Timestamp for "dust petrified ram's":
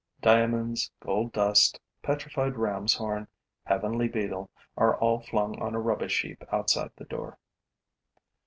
1.31-2.95